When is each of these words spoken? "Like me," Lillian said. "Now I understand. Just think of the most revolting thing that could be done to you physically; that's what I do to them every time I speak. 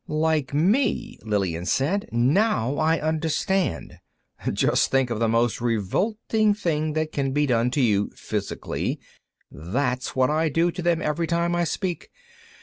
"Like 0.07 0.51
me," 0.51 1.19
Lillian 1.23 1.67
said. 1.67 2.09
"Now 2.11 2.77
I 2.77 2.99
understand. 2.99 3.99
Just 4.51 4.89
think 4.89 5.11
of 5.11 5.19
the 5.19 5.27
most 5.27 5.61
revolting 5.61 6.55
thing 6.55 6.93
that 6.93 7.11
could 7.11 7.35
be 7.35 7.45
done 7.45 7.69
to 7.69 7.81
you 7.81 8.09
physically; 8.15 8.99
that's 9.51 10.15
what 10.15 10.31
I 10.31 10.49
do 10.49 10.71
to 10.71 10.81
them 10.81 11.03
every 11.03 11.27
time 11.27 11.55
I 11.55 11.65
speak. 11.65 12.09